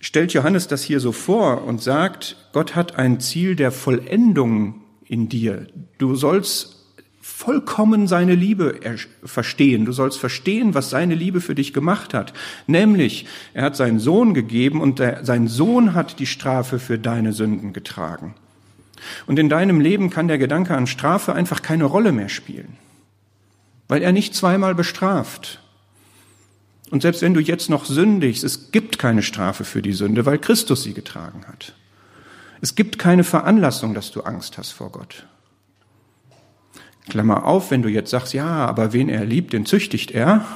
[0.00, 4.82] stellt Johannes das hier so vor und sagt, Gott hat ein Ziel der Vollendung
[5.14, 5.68] in dir.
[5.98, 6.84] Du sollst
[7.20, 8.80] vollkommen seine Liebe
[9.24, 9.84] verstehen.
[9.84, 12.34] Du sollst verstehen, was seine Liebe für dich gemacht hat.
[12.66, 17.32] Nämlich, er hat seinen Sohn gegeben und der, sein Sohn hat die Strafe für deine
[17.32, 18.34] Sünden getragen.
[19.26, 22.76] Und in deinem Leben kann der Gedanke an Strafe einfach keine Rolle mehr spielen,
[23.86, 25.60] weil er nicht zweimal bestraft.
[26.90, 30.38] Und selbst wenn du jetzt noch sündigst, es gibt keine Strafe für die Sünde, weil
[30.38, 31.74] Christus sie getragen hat.
[32.64, 35.26] Es gibt keine Veranlassung, dass du Angst hast vor Gott.
[37.10, 40.46] Klammer auf, wenn du jetzt sagst, ja, aber wen er liebt, den züchtigt er.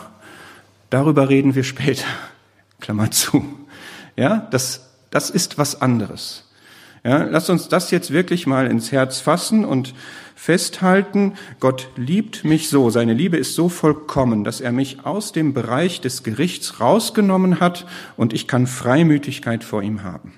[0.88, 2.06] Darüber reden wir später.
[2.80, 3.44] Klammer zu.
[4.16, 6.48] Ja, das, das ist was anderes.
[7.04, 9.92] Ja, lass uns das jetzt wirklich mal ins Herz fassen und
[10.34, 11.34] festhalten.
[11.60, 12.88] Gott liebt mich so.
[12.88, 17.84] Seine Liebe ist so vollkommen, dass er mich aus dem Bereich des Gerichts rausgenommen hat
[18.16, 20.32] und ich kann Freimütigkeit vor ihm haben.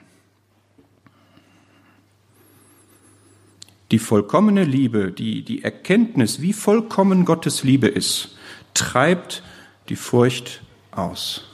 [3.90, 8.36] Die vollkommene Liebe, die, die Erkenntnis, wie vollkommen Gottes Liebe ist,
[8.74, 9.42] treibt
[9.88, 11.44] die Furcht aus.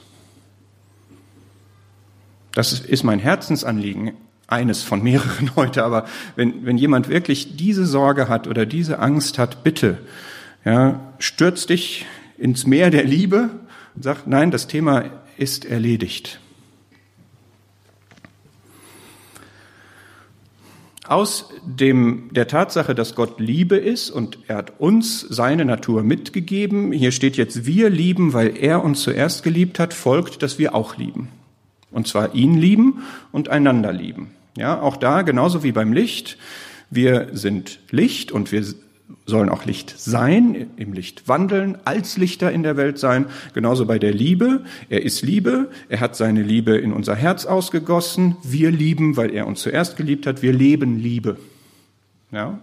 [2.53, 4.13] Das ist mein Herzensanliegen,
[4.47, 9.37] eines von mehreren heute, aber wenn, wenn jemand wirklich diese Sorge hat oder diese Angst
[9.37, 9.99] hat, bitte,
[10.63, 12.05] ja, stürz dich
[12.37, 13.49] ins Meer der Liebe
[13.95, 15.05] und sag, nein, das Thema
[15.37, 16.39] ist erledigt.
[21.07, 26.91] Aus dem, der Tatsache, dass Gott Liebe ist und er hat uns seine Natur mitgegeben,
[26.91, 30.97] hier steht jetzt wir lieben, weil er uns zuerst geliebt hat, folgt, dass wir auch
[30.97, 31.29] lieben.
[31.91, 34.31] Und zwar ihn lieben und einander lieben.
[34.57, 36.37] Ja, auch da, genauso wie beim Licht.
[36.89, 38.65] Wir sind Licht und wir
[39.25, 43.25] sollen auch Licht sein, im Licht wandeln, als Lichter in der Welt sein.
[43.53, 44.63] Genauso bei der Liebe.
[44.89, 45.69] Er ist Liebe.
[45.89, 48.37] Er hat seine Liebe in unser Herz ausgegossen.
[48.43, 50.41] Wir lieben, weil er uns zuerst geliebt hat.
[50.41, 51.37] Wir leben Liebe.
[52.31, 52.59] Ja.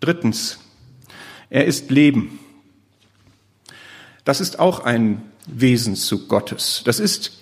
[0.00, 0.58] Drittens.
[1.50, 2.38] Er ist Leben.
[4.24, 6.82] Das ist auch ein Wesenszug Gottes.
[6.84, 7.40] Das ist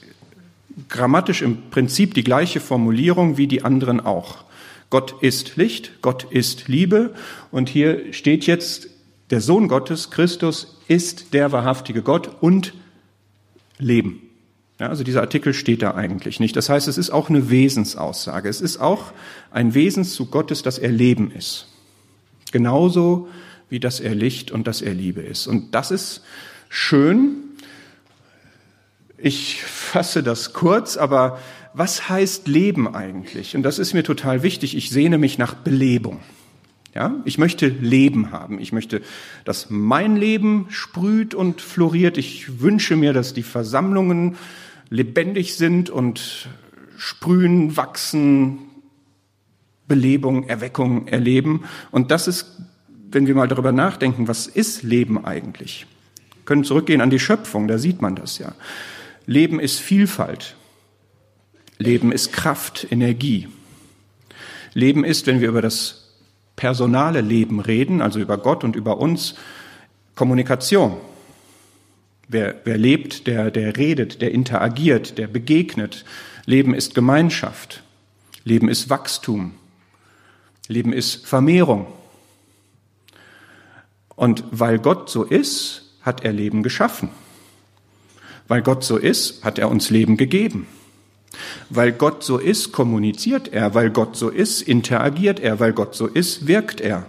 [0.89, 4.48] grammatisch im Prinzip die gleiche Formulierung wie die anderen auch.
[4.91, 7.15] Gott ist Licht, Gott ist Liebe.
[7.51, 8.89] Und hier steht jetzt,
[9.31, 12.73] der Sohn Gottes, Christus, ist der wahrhaftige Gott und
[13.79, 14.23] Leben.
[14.81, 16.57] Ja, also dieser Artikel steht da eigentlich nicht.
[16.57, 18.49] Das heißt, es ist auch eine Wesensaussage.
[18.49, 19.13] Es ist auch
[19.51, 21.67] ein Wesenszug Gottes, dass er Leben ist.
[22.53, 23.29] Genauso
[23.69, 25.47] wie dass er Licht und dass er Liebe ist.
[25.47, 26.23] Und das ist
[26.69, 27.37] schön.
[29.19, 31.39] Ich fasse das kurz, aber
[31.79, 33.57] was heißt Leben eigentlich?
[33.57, 34.77] Und das ist mir total wichtig.
[34.77, 36.21] Ich sehne mich nach Belebung.
[36.95, 38.61] Ja, ich möchte Leben haben.
[38.61, 39.03] Ich möchte,
[39.45, 42.19] dass mein Leben sprüht und floriert.
[42.19, 44.37] Ich wünsche mir, dass die Versammlungen
[44.91, 46.49] lebendig sind und
[46.97, 48.59] sprühen, wachsen,
[49.87, 51.65] Belebung, Erweckung erleben.
[51.91, 52.59] Und das ist
[53.11, 55.87] wenn wir mal darüber nachdenken, was ist Leben eigentlich?
[56.35, 58.53] Wir können zurückgehen an die Schöpfung, da sieht man das ja.
[59.27, 60.57] Leben ist Vielfalt.
[61.79, 63.49] Leben ist Kraft, Energie.
[64.75, 66.09] Leben ist, wenn wir über das
[66.57, 69.37] personale Leben reden, also über Gott und über uns,
[70.17, 70.97] Kommunikation.
[72.27, 76.05] Wer, wer lebt, der, der redet, der interagiert, der begegnet.
[76.45, 77.83] Leben ist Gemeinschaft.
[78.45, 79.55] Leben ist Wachstum.
[80.67, 81.87] Leben ist Vermehrung.
[84.17, 87.11] Und weil Gott so ist, hat er Leben geschaffen.
[88.49, 90.67] Weil Gott so ist, hat er uns Leben gegeben.
[91.71, 93.75] Weil Gott so ist, kommuniziert er.
[93.75, 95.61] Weil Gott so ist, interagiert er.
[95.61, 97.07] Weil Gott so ist, wirkt er.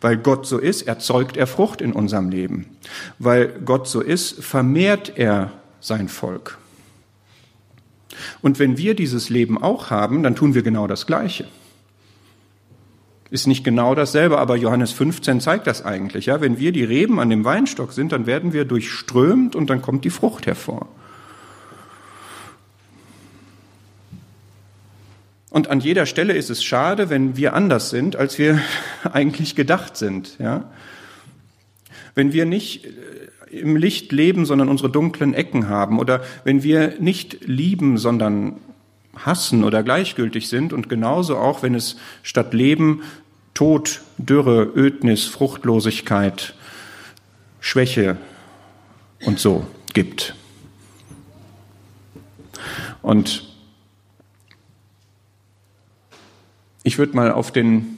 [0.00, 2.66] Weil Gott so ist, erzeugt er Frucht in unserem Leben.
[3.18, 6.58] Weil Gott so ist, vermehrt er sein Volk.
[8.42, 11.46] Und wenn wir dieses Leben auch haben, dann tun wir genau das Gleiche.
[13.30, 16.26] Ist nicht genau dasselbe, aber Johannes 15 zeigt das eigentlich.
[16.26, 19.82] Ja, wenn wir die Reben an dem Weinstock sind, dann werden wir durchströmt und dann
[19.82, 20.88] kommt die Frucht hervor.
[25.54, 28.60] Und an jeder Stelle ist es schade, wenn wir anders sind, als wir
[29.12, 30.36] eigentlich gedacht sind.
[30.40, 30.64] Ja?
[32.16, 36.94] Wenn wir nicht äh, im Licht leben, sondern unsere dunklen Ecken haben, oder wenn wir
[36.98, 38.56] nicht lieben, sondern
[39.14, 43.02] hassen oder gleichgültig sind, und genauso auch, wenn es statt Leben
[43.54, 46.56] Tod, Dürre, Ödnis, Fruchtlosigkeit,
[47.60, 48.16] Schwäche
[49.24, 50.34] und so gibt.
[53.02, 53.53] Und
[56.86, 57.96] Ich würde mal auf den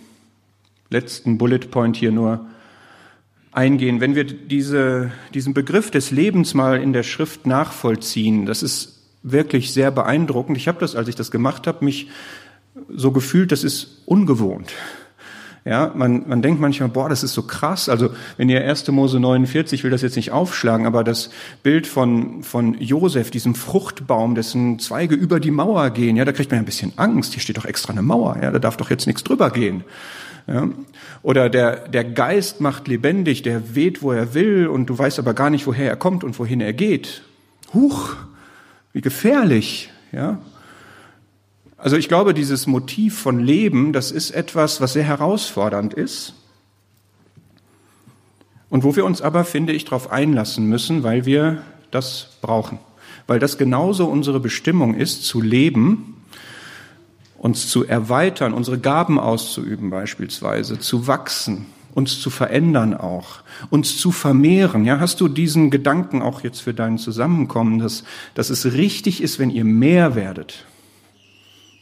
[0.91, 2.47] letzten Bullet Point hier nur
[3.51, 4.01] eingehen.
[4.01, 9.73] Wenn wir diese, diesen Begriff des Lebens mal in der Schrift nachvollziehen, das ist wirklich
[9.73, 10.57] sehr beeindruckend.
[10.57, 12.11] Ich habe das, als ich das gemacht habe, mich
[12.89, 14.73] so gefühlt, das ist ungewohnt.
[15.67, 17.89] Ja, man, man denkt manchmal, boah, das ist so krass.
[17.89, 18.87] Also wenn ihr 1.
[18.93, 21.31] Mose 49, ich will das jetzt nicht aufschlagen, aber das
[21.65, 26.53] Bild von, von Josef, diesem Fruchtbaum, dessen Zweige über die Mauer gehen, ja, da kriegt
[26.53, 27.33] man ja ein bisschen Angst.
[27.33, 29.83] Hier steht doch extra eine Mauer, ja, da darf doch jetzt nichts drüber gehen.
[30.47, 30.69] Ja?
[31.23, 35.35] Oder der, der Geist macht lebendig, der weht, wo er will, und du weißt aber
[35.35, 37.23] gar nicht, woher er kommt und wohin er geht.
[37.75, 38.15] Huch,
[38.93, 40.39] wie gefährlich, ja.
[41.87, 46.35] Also ich glaube, dieses Motiv von Leben, das ist etwas, was sehr herausfordernd ist
[48.71, 52.81] und wo wir uns aber, finde ich, darauf einlassen müssen, weil wir das brauchen.
[53.29, 56.17] Weil das genauso unsere Bestimmung ist, zu leben,
[57.39, 64.11] uns zu erweitern, unsere Gaben auszuüben beispielsweise, zu wachsen, uns zu verändern auch, uns zu
[64.11, 64.85] vermehren.
[64.87, 68.03] Ja, hast du diesen Gedanken auch jetzt für dein Zusammenkommen, dass,
[68.35, 70.67] dass es richtig ist, wenn ihr mehr werdet?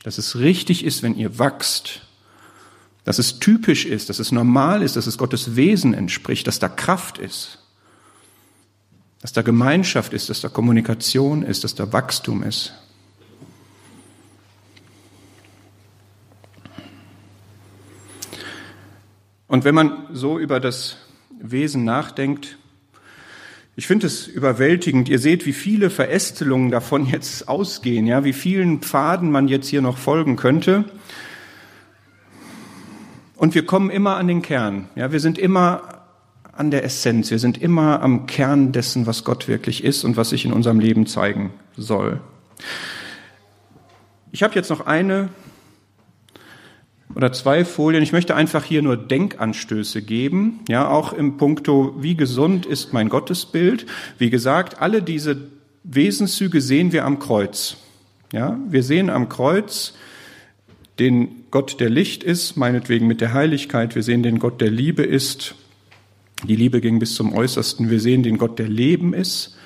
[0.05, 2.03] Dass es richtig ist, wenn ihr wachst,
[3.05, 6.69] dass es typisch ist, dass es normal ist, dass es Gottes Wesen entspricht, dass da
[6.69, 7.59] Kraft ist,
[9.21, 12.75] dass da Gemeinschaft ist, dass da Kommunikation ist, dass da Wachstum ist.
[19.49, 20.99] Und wenn man so über das
[21.41, 22.59] Wesen nachdenkt,
[23.77, 25.09] ich finde es überwältigend.
[25.09, 29.83] Ihr seht, wie viele Verästelungen davon jetzt ausgehen, ja, wie vielen Pfaden man jetzt hier
[29.83, 30.85] noch folgen könnte.
[33.37, 34.89] Und wir kommen immer an den Kern.
[34.95, 36.05] Ja, wir sind immer
[36.53, 37.31] an der Essenz.
[37.31, 40.79] Wir sind immer am Kern dessen, was Gott wirklich ist und was sich in unserem
[40.79, 42.21] Leben zeigen soll.
[44.31, 45.31] Ich habe jetzt noch eine
[47.15, 48.03] oder zwei Folien.
[48.03, 53.09] Ich möchte einfach hier nur Denkanstöße geben, ja, auch im Punkto, wie gesund ist mein
[53.09, 53.87] Gottesbild.
[54.19, 55.37] Wie gesagt, alle diese
[55.85, 57.77] Wesenszüge sehen wir am Kreuz.
[58.33, 59.95] Ja, wir sehen am Kreuz
[60.99, 63.95] den Gott, der Licht ist, meinetwegen mit der Heiligkeit.
[63.95, 65.55] Wir sehen den Gott, der Liebe ist.
[66.49, 67.91] Die Liebe ging bis zum Äußersten.
[67.91, 69.57] Wir sehen den Gott, der Leben ist.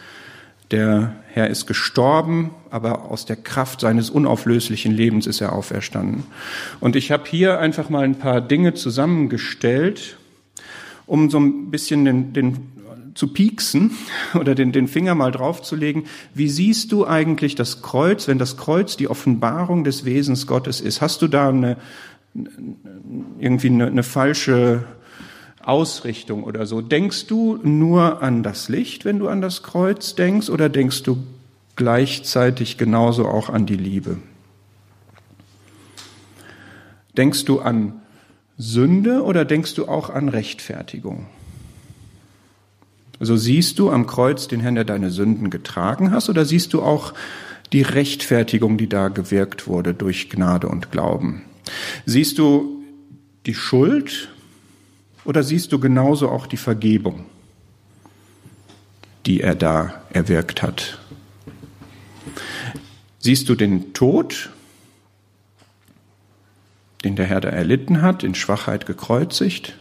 [0.71, 6.25] Der Herr ist gestorben, aber aus der Kraft seines unauflöslichen Lebens ist er auferstanden.
[6.81, 10.19] Und ich habe hier einfach mal ein paar Dinge zusammengestellt,
[11.07, 12.73] um so ein bisschen den, den
[13.15, 13.93] zu pieksen
[14.35, 16.05] oder den, den Finger mal draufzulegen.
[16.35, 21.01] Wie siehst du eigentlich das Kreuz, wenn das Kreuz die Offenbarung des Wesens Gottes ist?
[21.01, 21.77] Hast du da eine,
[23.39, 24.85] irgendwie eine, eine falsche
[25.69, 26.81] Ausrichtung oder so.
[26.81, 31.19] Denkst du nur an das Licht, wenn du an das Kreuz denkst, oder denkst du
[31.77, 34.17] gleichzeitig genauso auch an die Liebe?
[37.17, 38.01] Denkst du an
[38.57, 41.27] Sünde oder denkst du auch an Rechtfertigung?
[43.21, 46.83] Also siehst du am Kreuz den Herrn, der deine Sünden getragen hast, oder siehst du
[46.83, 47.13] auch
[47.73, 51.43] die Rechtfertigung, die da gewirkt wurde durch Gnade und Glauben?
[52.07, 52.83] Siehst du
[53.45, 54.29] die Schuld
[55.29, 57.27] Oder siehst du genauso auch die Vergebung,
[59.27, 60.99] die er da erwirkt hat?
[63.19, 64.49] Siehst du den Tod,
[67.05, 69.77] den der Herr da erlitten hat, in Schwachheit gekreuzigt?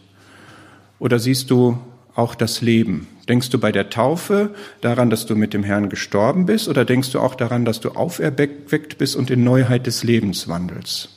[1.00, 1.80] Oder siehst du
[2.14, 3.08] auch das Leben?
[3.30, 6.68] Denkst du bei der Taufe daran, dass du mit dem Herrn gestorben bist?
[6.68, 11.17] Oder denkst du auch daran, dass du auferweckt bist und in Neuheit des Lebens wandelst?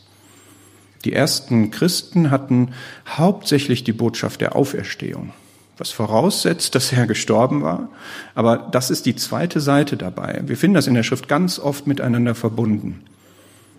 [1.05, 2.75] Die ersten Christen hatten
[3.09, 5.33] hauptsächlich die Botschaft der Auferstehung,
[5.79, 7.89] was voraussetzt, dass er gestorben war.
[8.35, 10.43] Aber das ist die zweite Seite dabei.
[10.45, 13.03] Wir finden das in der Schrift ganz oft miteinander verbunden.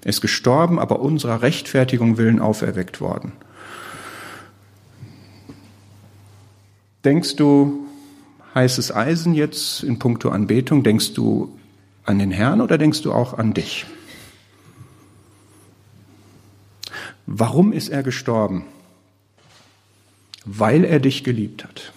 [0.04, 3.34] Er ist gestorben, aber unserer Rechtfertigung willen auferweckt worden.
[7.06, 7.86] Denkst du
[8.56, 10.84] heißes Eisen jetzt in puncto Anbetung?
[10.84, 11.56] Denkst du
[12.04, 13.86] an den Herrn oder denkst du auch an dich?
[17.34, 18.66] Warum ist er gestorben?
[20.44, 21.94] Weil er dich geliebt hat.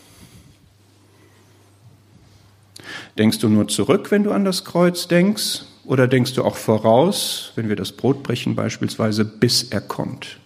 [3.19, 5.63] Denkst du nur zurück, wenn du an das Kreuz denkst?
[5.87, 10.39] Oder denkst du auch voraus, wenn wir das Brot brechen beispielsweise, bis er kommt?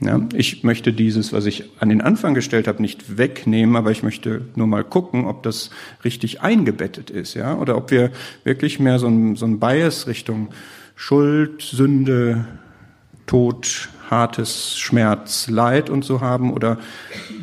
[0.00, 4.02] Ja, ich möchte dieses, was ich an den Anfang gestellt habe, nicht wegnehmen, aber ich
[4.02, 5.70] möchte nur mal gucken, ob das
[6.04, 8.10] richtig eingebettet ist, ja, oder ob wir
[8.42, 10.48] wirklich mehr so ein, so ein Bias Richtung
[10.96, 12.44] Schuld, Sünde,
[13.26, 16.78] Tod, hartes Schmerz, Leid und so haben oder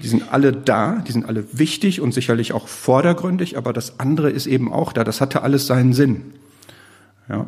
[0.03, 4.29] die sind alle da, die sind alle wichtig und sicherlich auch vordergründig, aber das andere
[4.29, 5.03] ist eben auch da.
[5.03, 6.33] Das hatte alles seinen Sinn.
[7.27, 7.47] Ja.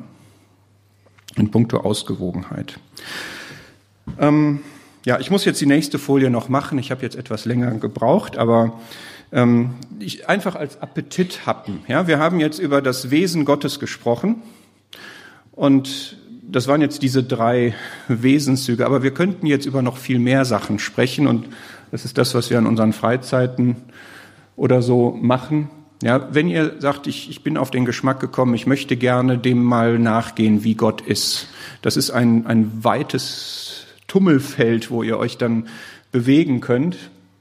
[1.35, 2.79] In puncto Ausgewogenheit.
[4.19, 4.61] Ähm,
[5.05, 6.77] ja, ich muss jetzt die nächste Folie noch machen.
[6.77, 8.79] Ich habe jetzt etwas länger gebraucht, aber
[9.31, 11.83] ähm, ich, einfach als Appetit happen.
[11.87, 14.41] Ja, wir haben jetzt über das Wesen Gottes gesprochen
[15.51, 16.17] und
[16.51, 17.73] das waren jetzt diese drei
[18.07, 21.47] Wesenszüge, aber wir könnten jetzt über noch viel mehr Sachen sprechen und
[21.91, 23.77] das ist das, was wir an unseren Freizeiten
[24.55, 25.69] oder so machen.
[26.03, 29.63] Ja, wenn ihr sagt, ich, ich bin auf den Geschmack gekommen, ich möchte gerne dem
[29.63, 31.47] mal nachgehen, wie Gott ist.
[31.81, 35.67] Das ist ein, ein weites Tummelfeld, wo ihr euch dann
[36.11, 36.97] bewegen könnt.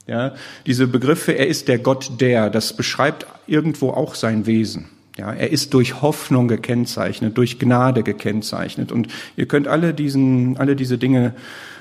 [0.06, 0.34] Ja,
[0.66, 4.88] diese Begriffe, er ist der Gott der, das beschreibt irgendwo auch sein Wesen.
[5.20, 8.90] Ja, er ist durch Hoffnung gekennzeichnet, durch Gnade gekennzeichnet.
[8.90, 11.34] Und ihr könnt alle diesen, alle diese Dinge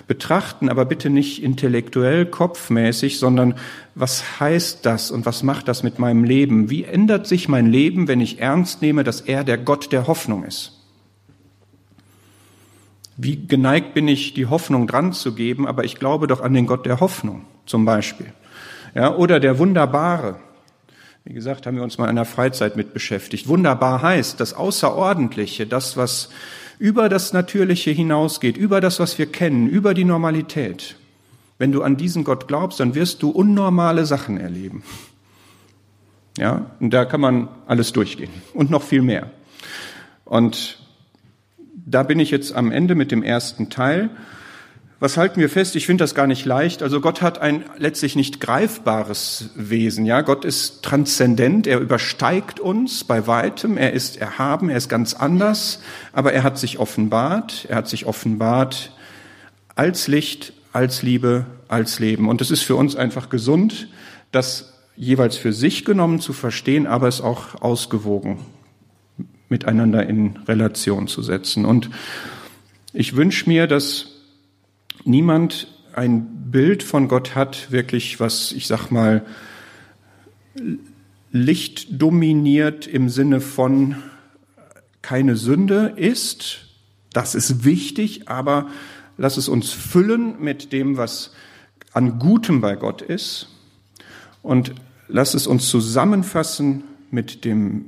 [0.07, 3.55] betrachten, aber bitte nicht intellektuell, kopfmäßig, sondern
[3.95, 6.69] was heißt das und was macht das mit meinem Leben?
[6.69, 10.43] Wie ändert sich mein Leben, wenn ich ernst nehme, dass er der Gott der Hoffnung
[10.43, 10.73] ist?
[13.15, 16.65] Wie geneigt bin ich, die Hoffnung dran zu geben, aber ich glaube doch an den
[16.65, 18.33] Gott der Hoffnung, zum Beispiel.
[18.95, 20.41] Ja, oder der Wunderbare,
[21.25, 23.47] wie gesagt, haben wir uns mal in der Freizeit mit beschäftigt.
[23.47, 26.29] Wunderbar heißt das Außerordentliche, das, was
[26.79, 30.95] über das Natürliche hinausgeht, über das, was wir kennen, über die Normalität.
[31.57, 34.83] Wenn du an diesen Gott glaubst, dann wirst du unnormale Sachen erleben.
[36.37, 39.29] Ja, und da kann man alles durchgehen und noch viel mehr.
[40.23, 40.79] Und
[41.73, 44.09] da bin ich jetzt am Ende mit dem ersten Teil.
[45.01, 45.77] Was halten wir fest?
[45.77, 46.83] Ich finde das gar nicht leicht.
[46.83, 50.05] Also Gott hat ein letztlich nicht greifbares Wesen.
[50.05, 51.67] Ja, Gott ist transzendent.
[51.67, 53.77] Er übersteigt uns bei weitem.
[53.77, 54.69] Er ist erhaben.
[54.69, 55.79] Er ist ganz anders.
[56.11, 57.65] Aber er hat sich offenbart.
[57.69, 58.91] Er hat sich offenbart
[59.75, 62.27] als Licht, als Liebe, als Leben.
[62.27, 63.87] Und es ist für uns einfach gesund,
[64.33, 68.39] das jeweils für sich genommen zu verstehen, aber es auch ausgewogen
[69.47, 71.63] miteinander in Relation zu setzen.
[71.63, 71.89] Und
[72.91, 74.18] ich wünsche mir, dass
[75.05, 79.25] niemand ein Bild von Gott hat, wirklich, was ich sag mal,
[81.31, 83.95] Licht dominiert im Sinne von
[85.01, 86.65] keine Sünde ist.
[87.13, 88.67] Das ist wichtig, aber
[89.17, 91.33] lass es uns füllen mit dem, was
[91.93, 93.49] an Gutem bei Gott ist.
[94.41, 94.73] Und
[95.07, 97.85] lass es uns zusammenfassen mit dem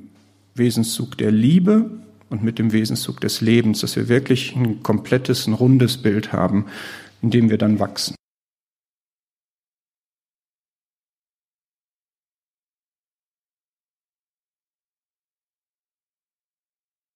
[0.56, 1.90] Wesenszug der Liebe
[2.30, 6.66] und mit dem Wesenszug des Lebens, dass wir wirklich ein komplettes, ein rundes Bild haben,
[7.22, 8.16] in dem wir dann wachsen.